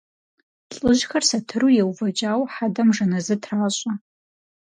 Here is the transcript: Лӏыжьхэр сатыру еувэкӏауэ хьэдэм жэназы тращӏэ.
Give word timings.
Лӏыжьхэр 0.75 1.23
сатыру 1.29 1.69
еувэкӏауэ 1.81 2.45
хьэдэм 2.53 2.89
жэназы 2.95 3.35
тращӏэ. 3.43 3.91